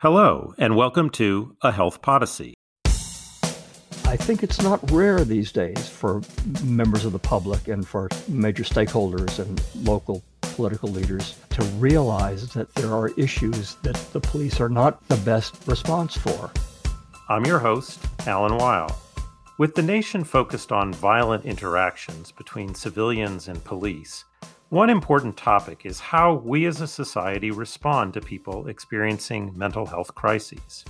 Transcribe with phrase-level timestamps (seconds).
[0.00, 2.52] Hello, and welcome to A Health Podyssey.
[2.84, 6.20] I think it's not rare these days for
[6.62, 12.74] members of the public and for major stakeholders and local political leaders to realize that
[12.74, 16.50] there are issues that the police are not the best response for.
[17.30, 18.94] I'm your host, Alan Weil.
[19.58, 24.26] With the nation focused on violent interactions between civilians and police,
[24.70, 30.12] one important topic is how we as a society respond to people experiencing mental health
[30.16, 30.84] crises.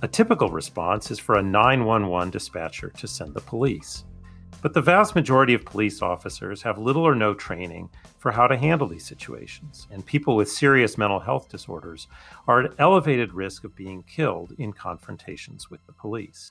[0.00, 4.04] A typical response is for a 911 dispatcher to send the police.
[4.62, 8.56] But the vast majority of police officers have little or no training for how to
[8.56, 12.08] handle these situations, and people with serious mental health disorders
[12.48, 16.50] are at elevated risk of being killed in confrontations with the police.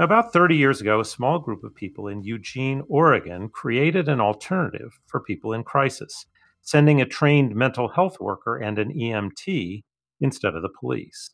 [0.00, 4.98] About 30 years ago, a small group of people in Eugene, Oregon created an alternative
[5.06, 6.24] for people in crisis,
[6.62, 9.82] sending a trained mental health worker and an EMT
[10.18, 11.32] instead of the police.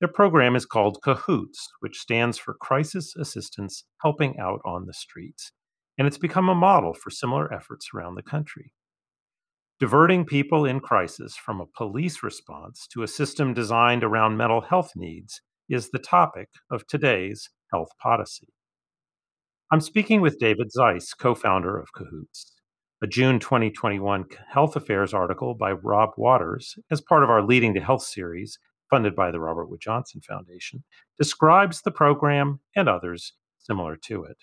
[0.00, 5.52] Their program is called CAHOOTS, which stands for Crisis Assistance Helping Out on the Streets,
[5.96, 8.72] and it's become a model for similar efforts around the country.
[9.78, 14.90] Diverting people in crisis from a police response to a system designed around mental health
[14.96, 18.48] needs is the topic of today's Health Podyssey.
[19.70, 22.52] I'm speaking with David Zeiss, co founder of Cahoots.
[23.02, 27.80] A June 2021 Health Affairs article by Rob Waters, as part of our Leading to
[27.80, 28.58] Health series,
[28.90, 30.84] funded by the Robert Wood Johnson Foundation,
[31.18, 34.36] describes the program and others similar to it.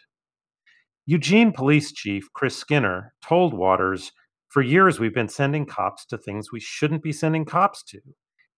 [1.05, 4.11] Eugene Police Chief Chris Skinner told Waters,
[4.47, 7.99] For years we've been sending cops to things we shouldn't be sending cops to,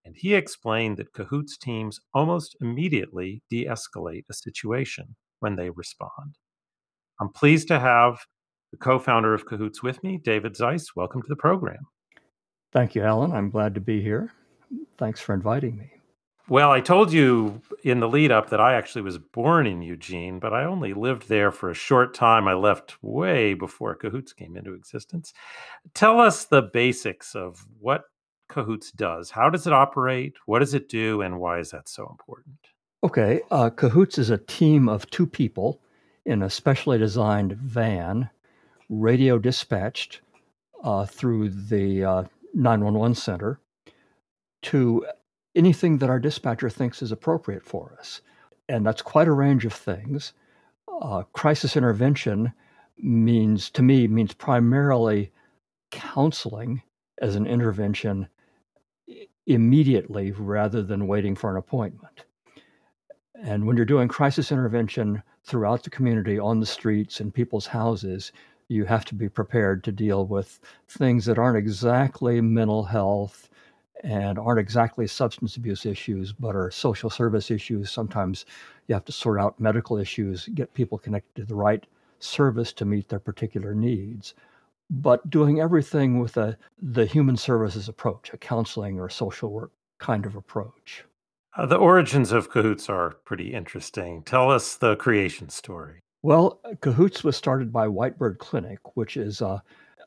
[0.04, 6.36] and he explained that Cahoots teams almost immediately de escalate a situation when they respond.
[7.20, 8.18] I'm pleased to have
[8.70, 10.96] the co founder of Cahoots with me, David Zeiss.
[10.96, 11.86] Welcome to the program.
[12.72, 13.32] Thank you, Alan.
[13.32, 14.32] I'm glad to be here.
[14.98, 15.90] Thanks for inviting me.
[16.48, 20.38] Well, I told you in the lead up that I actually was born in Eugene,
[20.38, 22.48] but I only lived there for a short time.
[22.48, 25.32] I left way before Cahoots came into existence.
[25.94, 28.04] Tell us the basics of what
[28.52, 29.30] Cahoots does.
[29.30, 30.34] How does it operate?
[30.44, 31.22] What does it do?
[31.22, 32.58] And why is that so important?
[33.02, 33.40] Okay.
[33.50, 35.80] Uh, Cahoots is a team of two people
[36.26, 38.28] in a specially designed van,
[38.90, 40.20] radio dispatched
[40.84, 42.24] uh, through the uh,
[42.54, 43.58] 911 center
[44.62, 45.06] to
[45.54, 48.20] anything that our dispatcher thinks is appropriate for us.
[48.68, 50.34] And that's quite a range of things.
[51.00, 52.52] Uh, crisis intervention
[52.98, 55.32] means, to me, means primarily
[55.90, 56.82] counseling
[57.20, 58.28] as an intervention
[59.46, 62.24] immediately rather than waiting for an appointment.
[63.34, 68.32] And when you're doing crisis intervention throughout the community, on the streets, in people's houses,
[68.68, 73.50] you have to be prepared to deal with things that aren't exactly mental health
[74.04, 77.90] and aren't exactly substance abuse issues, but are social service issues.
[77.90, 78.46] Sometimes
[78.86, 81.84] you have to sort out medical issues, get people connected to the right
[82.18, 84.34] service to meet their particular needs
[84.92, 90.26] but doing everything with a the human services approach, a counseling or social work kind
[90.26, 91.04] of approach.
[91.56, 94.22] Uh, the origins of Cahoots are pretty interesting.
[94.22, 96.00] Tell us the creation story.
[96.22, 99.62] Well, Cahoots was started by White Bird Clinic, which is a,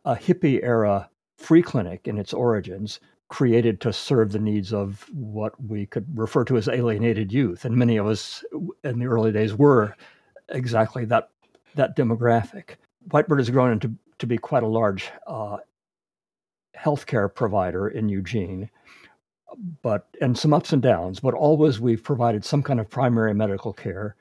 [0.05, 5.61] a hippie era free clinic in its origins, created to serve the needs of what
[5.63, 7.65] we could refer to as alienated youth.
[7.65, 8.43] And many of us
[8.83, 9.95] in the early days were
[10.49, 11.29] exactly that,
[11.73, 12.75] that demographic.
[13.11, 15.57] White Bird has grown into to be quite a large uh,
[16.77, 18.69] healthcare provider in Eugene,
[19.81, 21.19] but and some ups and downs.
[21.19, 24.15] But always we've provided some kind of primary medical care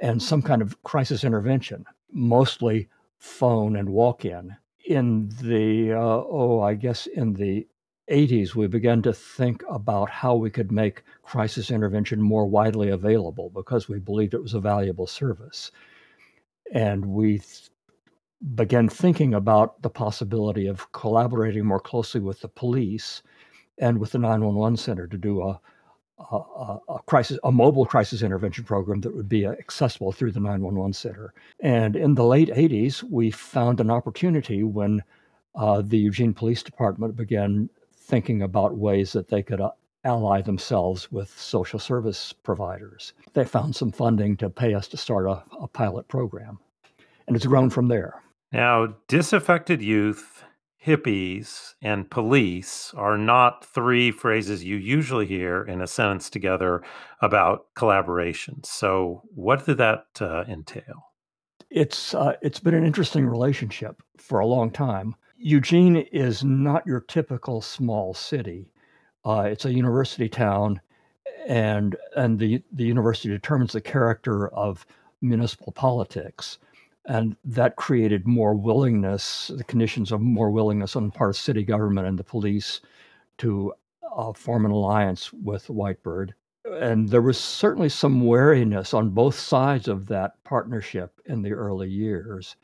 [0.00, 2.88] and some kind of crisis intervention, mostly
[3.18, 4.56] phone and walk-in.
[4.86, 7.66] In the uh, oh, I guess in the
[8.10, 13.50] 80s, we began to think about how we could make crisis intervention more widely available
[13.50, 15.70] because we believed it was a valuable service.
[16.72, 17.40] And we
[18.54, 23.22] began thinking about the possibility of collaborating more closely with the police
[23.78, 25.60] and with the 911 center to do a,
[26.18, 30.92] a, a, crisis, a mobile crisis intervention program that would be accessible through the 911
[30.92, 31.34] center.
[31.60, 35.02] And in the late 80s, we found an opportunity when
[35.54, 39.70] uh, the Eugene Police Department began thinking about ways that they could uh,
[40.04, 43.12] ally themselves with social service providers.
[43.34, 46.58] They found some funding to pay us to start a, a pilot program.
[47.26, 48.22] And it's grown from there.
[48.52, 50.42] Now, disaffected youth,
[50.84, 56.82] hippies, and police are not three phrases you usually hear in a sentence together
[57.22, 58.64] about collaboration.
[58.64, 61.12] So, what did that uh, entail?
[61.70, 65.14] It's uh, it's been an interesting relationship for a long time.
[65.36, 68.72] Eugene is not your typical small city.
[69.24, 70.80] Uh, it's a university town,
[71.46, 74.84] and and the the university determines the character of
[75.22, 76.58] municipal politics
[77.10, 81.64] and that created more willingness the conditions of more willingness on the part of city
[81.64, 82.80] government and the police
[83.36, 83.72] to
[84.14, 86.34] uh, form an alliance with White Bird.
[86.64, 91.90] And there was certainly some wariness on both sides of that partnership in the early
[91.90, 92.54] years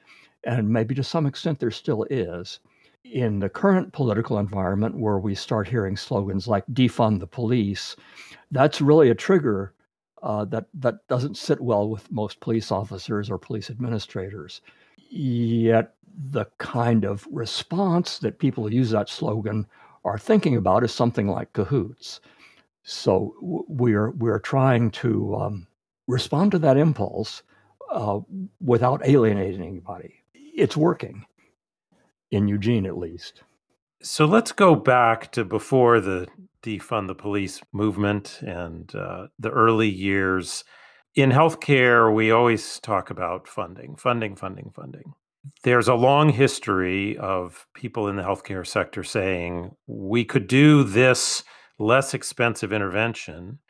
[0.45, 2.61] and maybe to some extent there still is.
[3.05, 7.97] In the current political environment where we start hearing slogans like defund the police
[8.53, 9.75] that's really a trigger
[10.23, 14.61] uh, that that doesn't sit well with most police officers or police administrators.
[15.11, 15.95] Yet
[16.31, 19.67] the kind of response that people who use that slogan
[20.05, 22.21] are thinking about is something like cahoots.
[22.83, 25.67] So we're we're trying to um,
[26.07, 27.43] respond to that impulse
[27.91, 28.21] uh,
[28.61, 30.15] without alienating anybody.
[30.35, 31.27] It's working
[32.31, 33.43] in Eugene, at least.
[34.03, 36.29] So let's go back to before the
[36.67, 40.65] defund the police movement and uh, the early years.
[41.15, 45.15] In healthcare, we always talk about funding, funding, funding, funding.
[45.63, 51.45] There's a long history of people in the healthcare sector saying we could do this
[51.79, 53.61] less expensive intervention,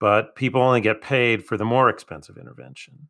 [0.00, 3.08] but people only get paid for the more expensive intervention.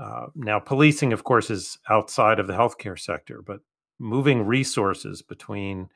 [0.00, 3.60] Uh, now, policing, of course, is outside of the healthcare sector, but
[3.98, 5.88] moving resources between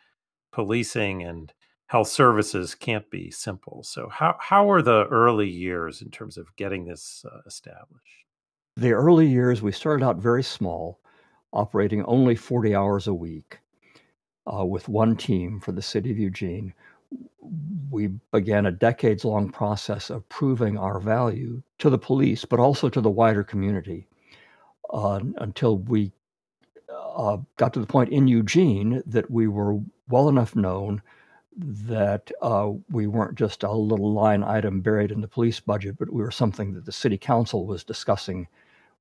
[0.53, 1.53] policing and
[1.87, 3.83] health services can't be simple.
[3.83, 8.25] So, how, how are the early years in terms of getting this uh, established?
[8.77, 11.01] The early years, we started out very small,
[11.53, 13.59] operating only 40 hours a week
[14.53, 16.75] uh, with one team for the city of Eugene.
[17.91, 22.89] We began a decades long process of proving our value to the police, but also
[22.89, 24.09] to the wider community
[24.93, 26.11] uh, until we
[27.17, 29.79] uh, got to the point in Eugene that we were
[30.09, 31.01] well enough known
[31.57, 36.13] that uh, we weren't just a little line item buried in the police budget, but
[36.13, 38.49] we were something that the city council was discussing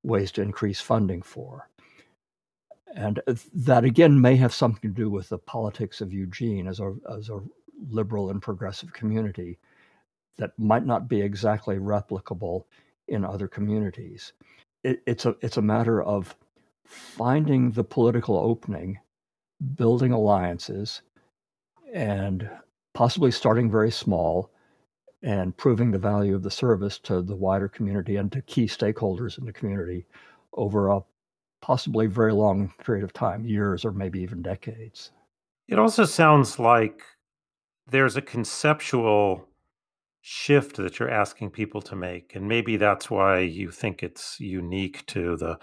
[0.04, 1.68] ways to increase funding for.
[2.96, 3.20] And
[3.56, 7.30] that again may have something to do with the politics of Eugene as a, as
[7.30, 7.40] a
[7.90, 9.58] liberal and progressive community
[10.38, 12.66] that might not be exactly replicable
[13.08, 14.34] in other communities.
[14.84, 16.36] It, it's, a, it's a matter of
[16.86, 19.00] finding the political opening,
[19.76, 21.02] building alliances,
[21.94, 22.50] and
[22.94, 24.52] possibly starting very small
[25.22, 29.38] and proving the value of the service to the wider community and to key stakeholders
[29.38, 30.06] in the community
[30.54, 31.00] over a
[31.62, 35.12] possibly very long period of time, years or maybe even decades.
[35.70, 37.02] It also sounds like
[37.88, 39.48] there's a conceptual
[40.20, 42.36] shift that you're asking people to make.
[42.36, 45.58] And maybe that's why you think it's unique to the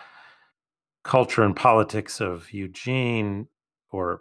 [1.03, 3.49] culture and politics of Eugene,
[3.91, 4.21] or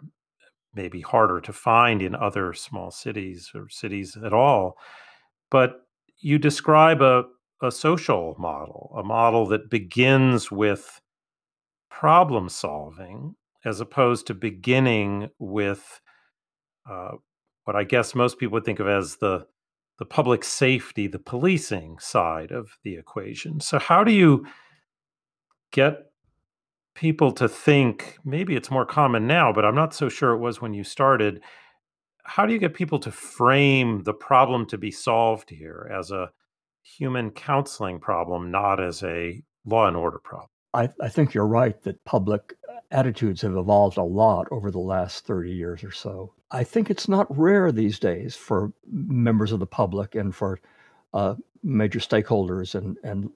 [0.74, 4.76] maybe harder to find in other small cities or cities at all.
[5.50, 5.86] But
[6.20, 7.24] you describe a,
[7.62, 11.00] a social model, a model that begins with
[11.90, 13.34] problem solving
[13.64, 16.00] as opposed to beginning with
[16.88, 17.12] uh,
[17.64, 19.46] what I guess most people would think of as the
[19.98, 23.60] the public safety, the policing side of the equation.
[23.60, 24.46] So how do you
[25.72, 26.09] get
[26.94, 30.60] people to think maybe it's more common now, but I'm not so sure it was
[30.60, 31.42] when you started.
[32.24, 36.30] How do you get people to frame the problem to be solved here as a
[36.82, 40.48] human counseling problem, not as a law and order problem?
[40.72, 44.78] I, I think you're right that public uh, attitudes have evolved a lot over the
[44.78, 46.32] last 30 years or so.
[46.52, 50.60] I think it's not rare these days for members of the public and for
[51.12, 53.30] uh, major stakeholders and, and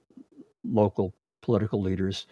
[0.63, 2.25] local political leaders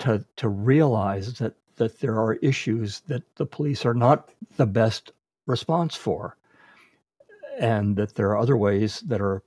[0.00, 5.12] to to realize that that there are issues that the police are not the best
[5.46, 6.36] response for,
[7.58, 9.42] and that there are other ways that are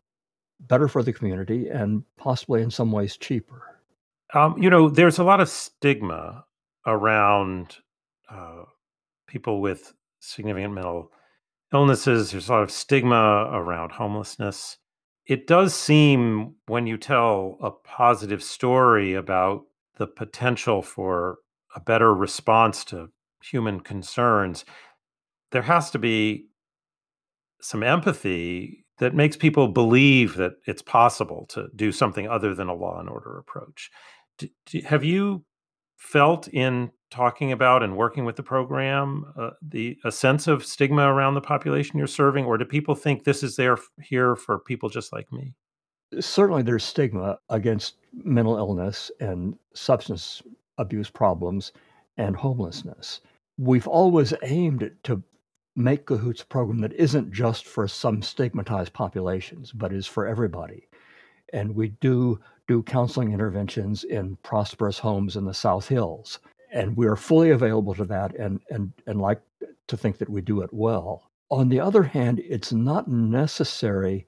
[0.62, 3.79] better for the community and possibly in some ways cheaper.
[4.33, 6.45] Um, you know, there's a lot of stigma
[6.88, 7.77] around
[8.29, 8.63] uh,
[9.27, 11.12] people with significant mental
[11.74, 12.31] illnesses.
[12.31, 14.77] There's a lot of stigma around homelessness.
[15.25, 19.65] It does seem when you tell a positive story about
[19.97, 21.38] the potential for
[21.75, 23.09] a better response to
[23.43, 24.65] human concerns,
[25.51, 26.47] there has to be
[27.62, 32.73] some empathy that makes people believe that it's possible to do something other than a
[32.73, 33.89] law and order approach.
[34.38, 35.43] Do, do, have you
[35.97, 41.03] felt in talking about and working with the program uh, the a sense of stigma
[41.13, 44.89] around the population you're serving, or do people think this is there here for people
[44.89, 45.53] just like me?
[46.20, 50.41] Certainly there's stigma against mental illness and substance
[50.77, 51.72] abuse problems
[52.17, 53.22] and homelessness.
[53.58, 55.24] We've always aimed to
[55.75, 60.88] make Cahoots a program that isn't just for some stigmatized populations, but is for everybody.
[61.51, 66.39] And we do do counseling interventions in prosperous homes in the South Hills.
[66.72, 69.41] And we are fully available to that and, and, and like
[69.88, 71.29] to think that we do it well.
[71.51, 74.25] On the other hand, it's not necessary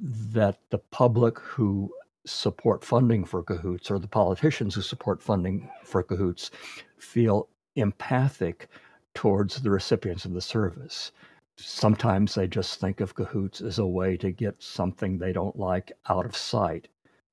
[0.00, 1.92] that the public who
[2.26, 6.50] support funding for cahoots or the politicians who support funding for cahoots
[6.98, 8.68] feel empathic
[9.14, 11.12] towards the recipients of the service.
[11.56, 15.92] Sometimes they just think of cahoots as a way to get something they don't like
[16.08, 16.88] out of sight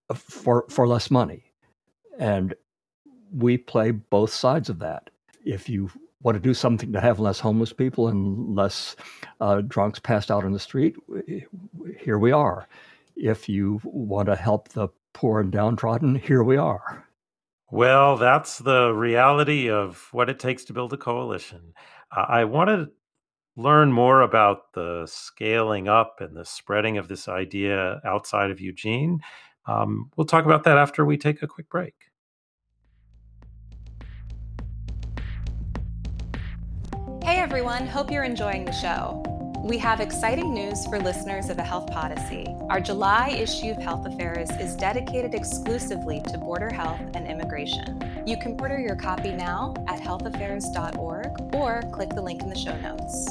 [0.10, 1.44] uh, for, for less money.
[2.20, 2.54] And
[3.34, 5.10] we play both sides of that.
[5.44, 5.90] If you
[6.22, 8.96] want to do something to have less homeless people and less
[9.40, 10.96] uh, drunks passed out in the street,
[12.02, 12.68] here we are.
[13.16, 17.06] If you want to help the poor and downtrodden, here we are.
[17.70, 21.74] Well, that's the reality of what it takes to build a coalition.
[22.16, 22.90] Uh, I want to
[23.56, 29.22] learn more about the scaling up and the spreading of this idea outside of Eugene.
[29.68, 31.94] Um, we'll talk about that after we take a quick break.
[37.24, 39.41] Hey everyone, hope you're enjoying the show.
[39.64, 42.48] We have exciting news for listeners of the Health Podyssey.
[42.72, 48.24] Our July issue of Health Affairs is dedicated exclusively to border health and immigration.
[48.26, 52.76] You can order your copy now at healthaffairs.org or click the link in the show
[52.82, 53.28] notes.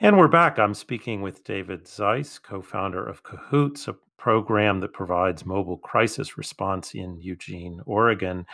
[0.00, 0.58] And we're back.
[0.58, 6.36] I'm speaking with David Zeiss, co founder of Cahoots, a program that provides mobile crisis
[6.36, 8.46] response in Eugene, Oregon.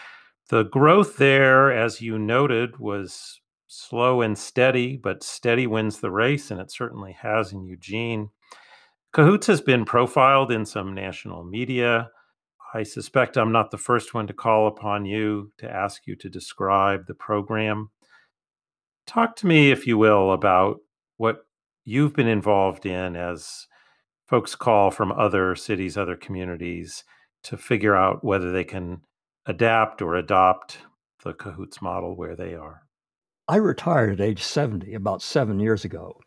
[0.50, 3.41] The growth there, as you noted, was
[3.73, 8.29] slow and steady, but steady wins the race, and it certainly has in Eugene.
[9.12, 12.11] Cahoots has been profiled in some national media.
[12.75, 16.29] I suspect I'm not the first one to call upon you to ask you to
[16.29, 17.91] describe the program.
[19.07, 20.81] Talk to me, if you will, about
[21.17, 21.47] what
[21.83, 23.69] you've been involved in as
[24.29, 27.05] folks call from other cities, other communities
[27.45, 29.00] to figure out whether they can
[29.47, 30.79] adapt or adopt
[31.25, 32.83] the Cahoots model where they are.
[33.49, 36.21] I retired at age 70 about seven years ago,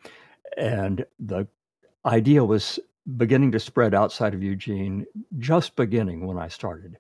[0.57, 1.47] and the
[2.05, 2.79] idea was
[3.17, 5.05] beginning to spread outside of Eugene,
[5.39, 6.97] just beginning when I started.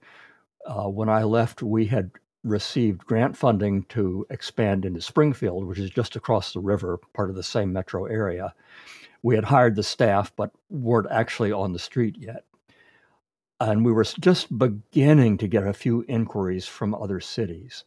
[0.65, 2.11] Uh, when I left, we had
[2.43, 7.35] received grant funding to expand into Springfield, which is just across the river, part of
[7.35, 8.53] the same metro area.
[9.23, 12.45] We had hired the staff, but weren't actually on the street yet.
[13.59, 17.83] And we were just beginning to get a few inquiries from other cities.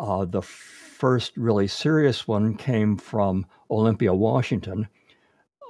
[0.00, 4.88] Uh, the first really serious one came from Olympia, Washington.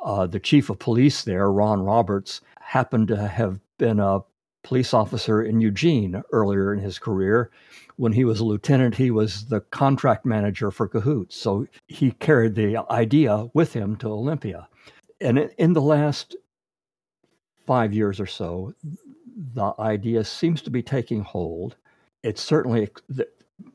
[0.05, 4.21] Uh, the chief of police there, Ron Roberts, happened to have been a
[4.63, 7.51] police officer in Eugene earlier in his career.
[7.97, 11.37] When he was a lieutenant, he was the contract manager for Cahoots.
[11.37, 14.69] So he carried the idea with him to Olympia.
[15.21, 16.37] And in the last
[17.67, 18.75] five years or so,
[19.55, 21.77] the idea seems to be taking hold.
[22.23, 22.89] It's certainly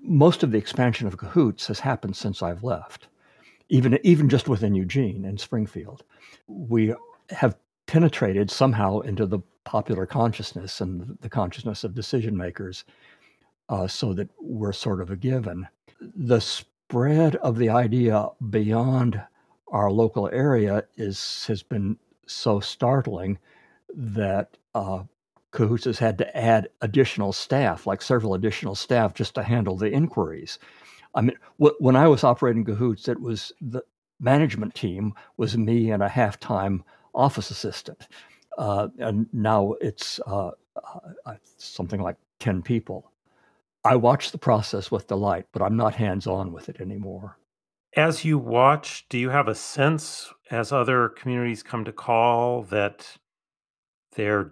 [0.08, 3.08] most of the expansion of Cahoots has happened since I've left,
[3.70, 6.04] even even just within Eugene and Springfield.
[6.48, 6.94] We
[7.30, 7.58] have
[7.88, 12.86] penetrated somehow into the popular consciousness and the consciousness of decision makers,
[13.70, 15.68] uh, so that we're sort of a given.
[16.00, 19.22] The spread of the idea beyond
[19.70, 21.98] our local area is has been
[22.28, 23.38] so startling
[23.94, 25.04] that uh,
[25.56, 29.90] Cahoots has had to add additional staff, like several additional staff, just to handle the
[29.90, 30.60] inquiries.
[31.16, 33.82] I mean, wh- when I was operating Cahoots, it was the
[34.20, 36.84] management team was me and a half-time
[37.14, 38.08] office assistant,
[38.58, 40.52] uh, and now it's uh,
[41.26, 43.12] uh, something like ten people.
[43.86, 47.38] I watch the process with delight, but I'm not hands-on with it anymore.
[47.96, 53.18] As you watch, do you have a sense, as other communities come to call, that
[54.16, 54.52] they're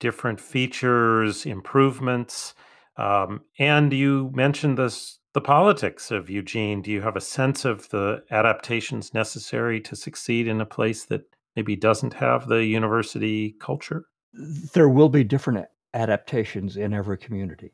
[0.00, 2.54] different features, improvements.
[2.96, 6.82] Um, and you mentioned this the politics of Eugene.
[6.82, 11.22] Do you have a sense of the adaptations necessary to succeed in a place that
[11.54, 14.06] maybe doesn't have the university culture?
[14.32, 17.72] There will be different adaptations in every community.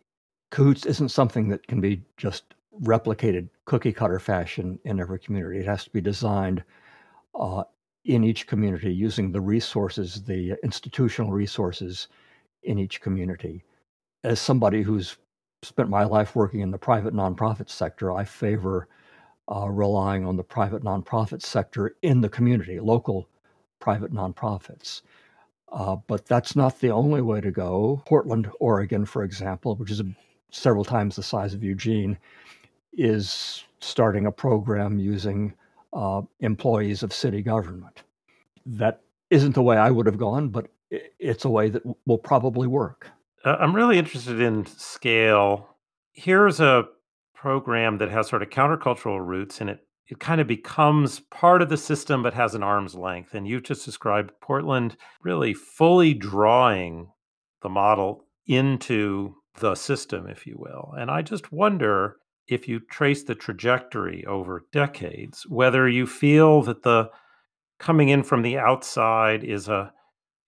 [0.50, 5.60] Cahoots isn't something that can be just replicated cookie cutter fashion in every community.
[5.60, 6.62] It has to be designed
[7.34, 7.64] uh,
[8.06, 12.08] in each community using the resources, the institutional resources
[12.62, 13.64] in each community.
[14.24, 15.16] As somebody who's
[15.62, 18.88] spent my life working in the private nonprofit sector, I favor
[19.52, 23.28] uh, relying on the private nonprofit sector in the community, local
[23.80, 25.02] private nonprofits.
[25.72, 28.02] Uh, but that's not the only way to go.
[28.06, 30.06] Portland, Oregon, for example, which is a,
[30.50, 32.16] several times the size of Eugene,
[32.92, 35.52] is starting a program using
[35.96, 38.02] uh, employees of city government.
[38.66, 39.00] That
[39.30, 43.08] isn't the way I would have gone, but it's a way that will probably work.
[43.44, 45.68] Uh, I'm really interested in scale.
[46.12, 46.84] Here's a
[47.34, 51.68] program that has sort of countercultural roots and it it kind of becomes part of
[51.68, 57.08] the system but has an arm's length and you've just described portland really fully drawing
[57.62, 62.16] the model into the system if you will and i just wonder
[62.48, 67.10] if you trace the trajectory over decades whether you feel that the
[67.78, 69.92] coming in from the outside is a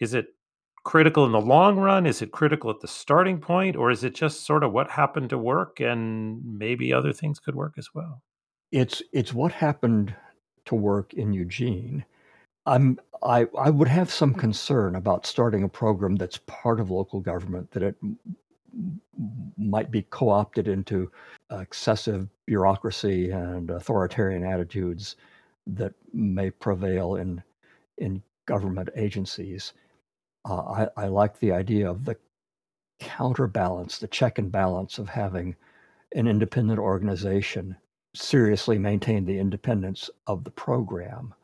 [0.00, 0.28] is it
[0.88, 2.06] critical in the long run?
[2.06, 5.28] Is it critical at the starting point, or is it just sort of what happened
[5.28, 8.22] to work and maybe other things could work as well?
[8.72, 10.14] It's it's what happened
[10.64, 12.06] to work in Eugene.
[12.64, 17.20] I'm I I would have some concern about starting a program that's part of local
[17.20, 17.96] government that it
[19.56, 21.10] might be co-opted into
[21.50, 25.16] excessive bureaucracy and authoritarian attitudes
[25.66, 27.42] that may prevail in
[27.98, 29.72] in government agencies.
[30.48, 32.16] Uh, I, I like the idea of the
[33.00, 35.56] counterbalance, the check and balance of having
[36.14, 37.76] an independent organization
[38.14, 41.34] seriously maintain the independence of the program.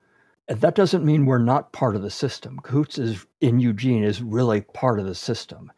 [0.48, 2.58] And that doesn't mean we're not part of the system.
[2.58, 5.72] Cahoots is in Eugene is really part of the system.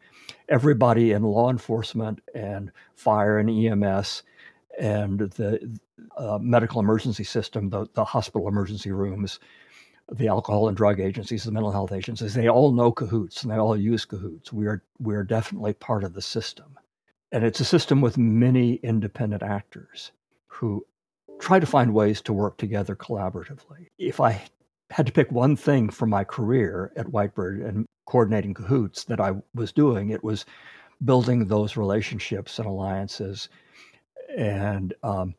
[0.49, 4.23] Everybody in law enforcement and fire and EMS
[4.79, 5.79] and the
[6.17, 9.39] uh, medical emergency system, the, the hospital emergency rooms,
[10.11, 13.57] the alcohol and drug agencies, the mental health agencies, they all know cahoots and they
[13.57, 14.53] all use cahoots.
[14.53, 16.77] We are we are definitely part of the system.
[17.31, 20.11] And it's a system with many independent actors
[20.47, 20.85] who
[21.39, 23.87] try to find ways to work together collaboratively.
[23.97, 24.41] If I
[24.91, 29.19] had to pick one thing from my career at White Bird and coordinating cahoots that
[29.19, 30.45] I was doing, it was
[31.05, 33.49] building those relationships and alliances
[34.35, 35.35] and um,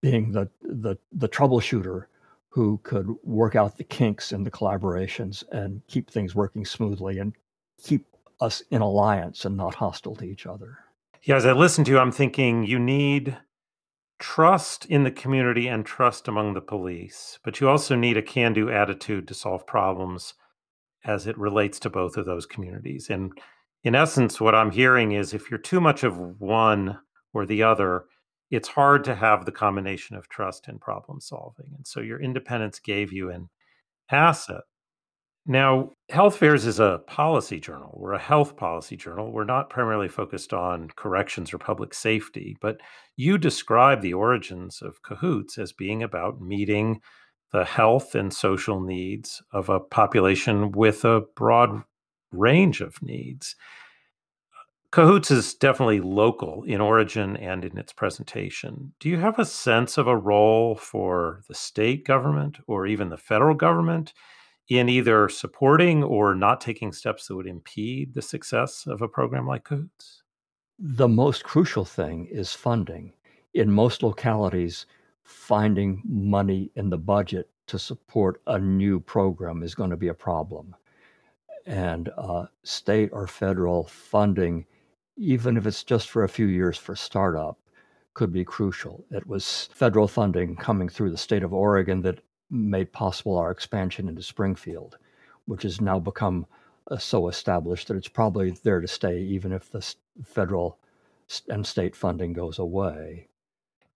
[0.00, 2.06] being the, the, the troubleshooter
[2.48, 7.34] who could work out the kinks in the collaborations and keep things working smoothly and
[7.82, 8.06] keep
[8.40, 10.78] us in alliance and not hostile to each other.
[11.22, 13.38] Yeah, as I listen to you, I'm thinking you need
[14.18, 18.52] trust in the community and trust among the police, but you also need a can
[18.52, 20.34] do attitude to solve problems
[21.04, 23.10] as it relates to both of those communities.
[23.10, 23.32] And
[23.84, 26.98] in essence, what I'm hearing is if you're too much of one
[27.34, 28.04] or the other,
[28.50, 31.72] it's hard to have the combination of trust and problem solving.
[31.74, 33.48] And so your independence gave you an
[34.10, 34.62] asset.
[35.44, 37.96] Now, Health Affairs is a policy journal.
[37.96, 39.32] We're a health policy journal.
[39.32, 42.80] We're not primarily focused on corrections or public safety, but
[43.16, 47.00] you describe the origins of Cahoots as being about meeting
[47.52, 51.82] the health and social needs of a population with a broad
[52.32, 53.54] range of needs.
[54.90, 58.92] Cahoots is definitely local in origin and in its presentation.
[59.00, 63.16] Do you have a sense of a role for the state government or even the
[63.16, 64.12] federal government
[64.68, 69.46] in either supporting or not taking steps that would impede the success of a program
[69.46, 70.22] like Cahoots?
[70.78, 73.12] The most crucial thing is funding.
[73.54, 74.86] In most localities,
[75.24, 80.14] finding money in the budget to support a new program is going to be a
[80.14, 80.74] problem.
[81.66, 84.66] And uh, state or federal funding
[85.16, 87.58] even if it's just for a few years for startup,
[88.14, 89.04] could be crucial.
[89.10, 94.08] It was federal funding coming through the state of Oregon that made possible our expansion
[94.08, 94.98] into Springfield,
[95.46, 96.46] which has now become
[96.90, 100.78] uh, so established that it's probably there to stay, even if the federal
[101.48, 103.28] and state funding goes away.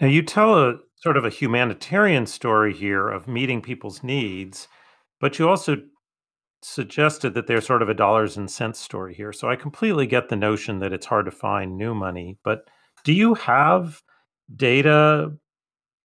[0.00, 4.68] Now, you tell a sort of a humanitarian story here of meeting people's needs,
[5.20, 5.76] but you also
[6.62, 9.32] suggested that there's sort of a dollars and cents story here.
[9.32, 12.38] So I completely get the notion that it's hard to find new money.
[12.44, 12.68] But
[13.04, 14.02] do you have
[14.54, 15.32] data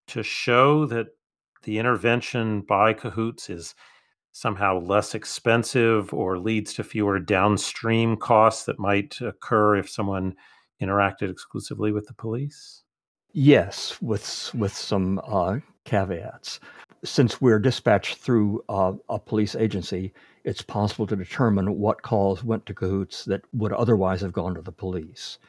[0.08, 1.08] to show that
[1.64, 3.76] the intervention by cahoots is
[4.34, 10.36] somehow less expensive or leads to fewer downstream costs that might occur if someone
[10.82, 12.81] interacted exclusively with the police?
[13.34, 16.60] Yes, with with some uh, caveats.
[17.04, 20.14] Since we're dispatched through uh, a police agency,
[20.44, 24.62] it's possible to determine what calls went to cahoots that would otherwise have gone to
[24.62, 25.40] the police.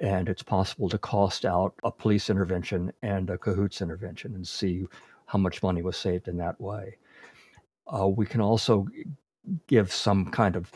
[0.00, 4.86] And it's possible to cost out a police intervention and a cahoots intervention and see
[5.26, 6.96] how much money was saved in that way.
[7.86, 8.86] Uh, we can also
[9.66, 10.72] give some kind of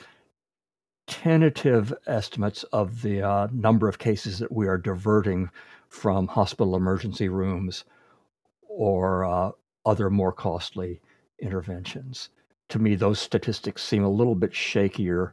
[1.07, 5.51] tentative estimates of the uh, number of cases that we are diverting
[5.95, 7.85] from hospital emergency rooms
[8.69, 9.51] or uh,
[9.87, 11.01] other more costly
[11.41, 12.31] interventions
[12.71, 15.33] to me, those statistics seem a little bit shakier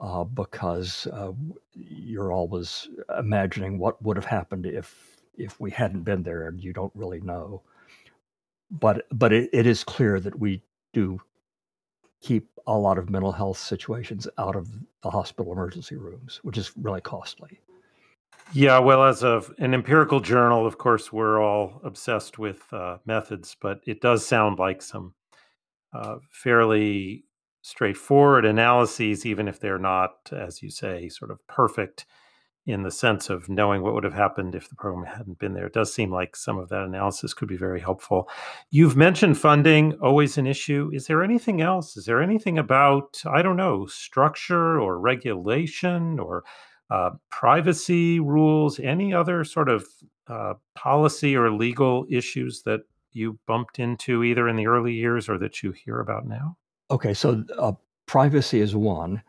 [0.00, 1.32] uh, because uh,
[1.74, 6.72] you're always imagining what would have happened if if we hadn't been there, and you
[6.72, 7.62] don't really know.
[8.70, 10.62] But but it, it is clear that we
[10.92, 11.20] do
[12.22, 14.68] keep a lot of mental health situations out of
[15.02, 17.60] the hospital emergency rooms, which is really costly.
[18.52, 23.56] Yeah, well, as of an empirical journal, of course, we're all obsessed with uh, methods,
[23.60, 25.14] but it does sound like some
[25.92, 27.24] uh, fairly
[27.62, 32.06] straightforward analyses, even if they're not, as you say, sort of perfect
[32.66, 35.66] in the sense of knowing what would have happened if the program hadn't been there.
[35.66, 38.28] It does seem like some of that analysis could be very helpful.
[38.70, 40.90] You've mentioned funding, always an issue.
[40.92, 41.96] Is there anything else?
[41.96, 46.44] Is there anything about, I don't know, structure or regulation or
[46.90, 49.86] uh, privacy rules, any other sort of
[50.28, 55.38] uh, policy or legal issues that you bumped into either in the early years or
[55.38, 56.56] that you hear about now?
[56.90, 57.72] Okay, so uh,
[58.06, 59.22] privacy is one,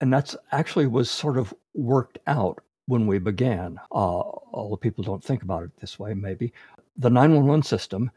[0.00, 3.78] and that's actually was sort of worked out when we began.
[3.92, 6.52] Uh, although people don't think about it this way, maybe
[6.96, 8.10] the 911 system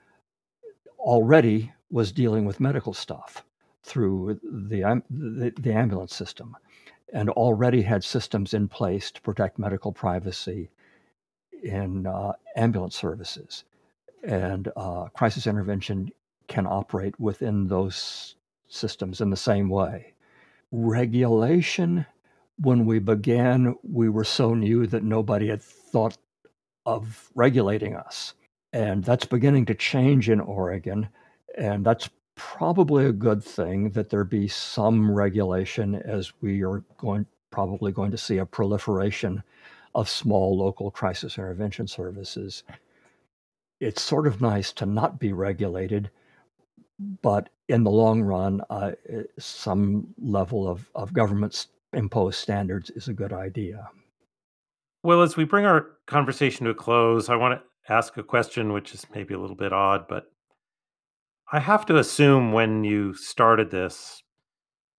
[0.99, 3.43] already was dealing with medical stuff
[3.83, 6.55] through the, the, the ambulance system
[7.13, 10.69] and already had systems in place to protect medical privacy
[11.63, 13.63] in uh, ambulance services.
[14.23, 16.11] And uh, crisis intervention
[16.47, 18.35] can operate within those
[18.67, 20.13] systems in the same way.
[20.71, 22.05] Regulation,
[22.59, 26.17] when we began, we were so new that nobody had thought
[26.85, 28.33] of regulating us.
[28.73, 31.09] And that's beginning to change in Oregon.
[31.57, 37.25] And that's probably a good thing that there be some regulation as we are going
[37.51, 39.43] probably going to see a proliferation
[39.93, 42.63] of small local crisis intervention services.
[43.81, 46.09] It's sort of nice to not be regulated,
[47.21, 48.91] but in the long run, uh,
[49.37, 53.89] some level of, of government imposed standards is a good idea.
[55.03, 58.73] Well, as we bring our conversation to a close, I want to ask a question
[58.73, 60.31] which is maybe a little bit odd, but
[61.51, 64.21] I have to assume when you started this,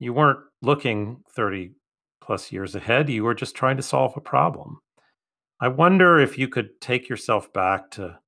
[0.01, 1.75] you weren't looking 30
[2.21, 3.09] plus years ahead.
[3.09, 4.81] You were just trying to solve a problem.
[5.61, 8.19] I wonder if you could take yourself back to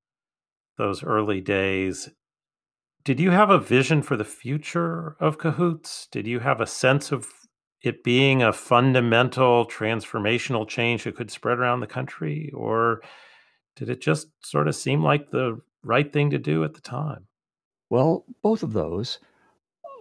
[0.79, 2.11] those early days.
[3.03, 6.07] Did you have a vision for the future of Cahoots?
[6.13, 7.27] Did you have a sense of
[7.83, 12.53] it being a fundamental transformational change that could spread around the country?
[12.55, 13.03] Or
[13.75, 17.27] did it just sort of seem like the right thing to do at the time?
[17.93, 19.19] Well, both of those.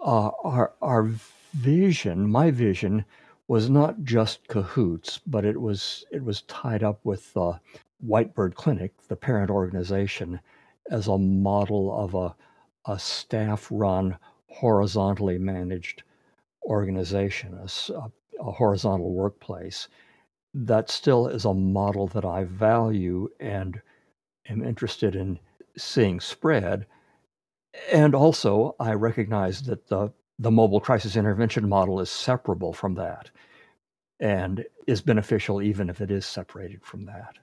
[0.01, 1.09] Uh, our, our
[1.51, 3.03] vision, my vision,
[3.49, 7.59] was not just cahoots, but it was it was tied up with uh,
[7.99, 10.39] White Bird Clinic, the parent organization,
[10.89, 12.33] as a model of a,
[12.89, 16.03] a staff-run, horizontally managed
[16.63, 19.89] organization, a, a horizontal workplace.
[20.53, 23.81] That still is a model that I value and
[24.47, 25.39] am interested in
[25.75, 26.85] seeing spread
[27.91, 33.29] and also, I recognize that the, the mobile crisis intervention model is separable from that
[34.19, 37.35] and is beneficial even if it is separated from that.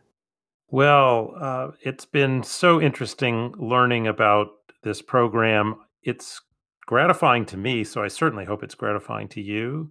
[0.70, 4.48] Well, uh, it's been so interesting learning about
[4.82, 5.76] this program.
[6.02, 6.40] It's
[6.86, 9.90] gratifying to me, so I certainly hope it's gratifying to you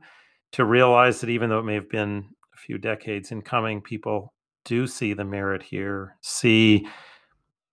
[0.52, 4.34] to realize that even though it may have been a few decades in coming, people
[4.65, 6.88] do see the merit here, see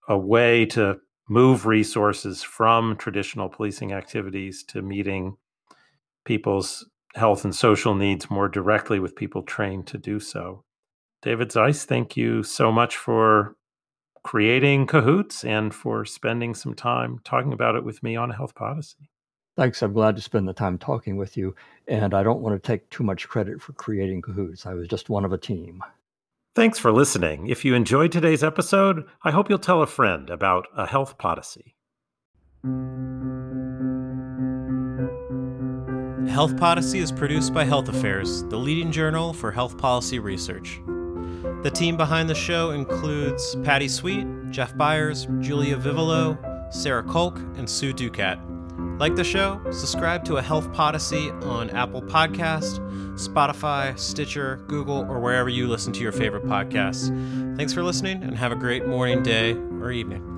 [0.09, 0.99] a way to
[1.29, 5.37] move resources from traditional policing activities to meeting
[6.25, 10.65] people's health and social needs more directly with people trained to do so.
[11.23, 13.57] David Zeiss, thank you so much for
[14.25, 19.11] creating Cahoots and for spending some time talking about it with me on Health Podyssey.
[19.57, 19.83] Thanks.
[19.83, 21.55] I'm glad to spend the time talking with you.
[21.87, 24.67] And I don't want to take too much credit for creating Cahoots.
[24.67, 25.83] I was just one of a team.
[26.55, 27.49] Thanks for listening.
[27.49, 31.75] If you enjoyed today's episode, I hope you'll tell a friend about a Health Podyssey.
[36.33, 40.81] Health Podyssey is produced by Health Affairs, the leading journal for health policy research.
[41.65, 46.39] The team behind the show includes Patty Sweet, Jeff Byers, Julia Vivolo,
[46.71, 48.39] Sarah Kolk, and Sue Ducat.
[48.99, 49.61] Like the show?
[49.73, 52.79] Subscribe to a Health Podyssey on Apple Podcast,
[53.19, 57.09] Spotify, Stitcher, Google, or wherever you listen to your favorite podcasts.
[57.57, 60.34] Thanks for listening and have a great morning, day, or evening.